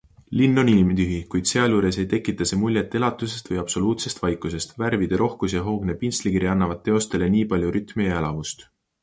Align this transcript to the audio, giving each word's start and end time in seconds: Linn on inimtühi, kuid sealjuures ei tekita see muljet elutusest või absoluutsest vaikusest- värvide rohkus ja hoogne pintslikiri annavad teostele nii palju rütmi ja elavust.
Linn 0.39 0.59
on 0.59 0.69
inimtühi, 0.71 1.17
kuid 1.33 1.49
sealjuures 1.49 1.99
ei 2.03 2.05
tekita 2.13 2.47
see 2.51 2.59
muljet 2.61 2.95
elutusest 3.01 3.51
või 3.51 3.59
absoluutsest 3.65 4.23
vaikusest- 4.25 4.75
värvide 4.85 5.21
rohkus 5.25 5.57
ja 5.59 5.63
hoogne 5.69 5.99
pintslikiri 6.01 6.51
annavad 6.57 6.83
teostele 6.91 7.31
nii 7.37 7.47
palju 7.55 7.77
rütmi 7.79 8.11
ja 8.11 8.19
elavust. 8.25 8.69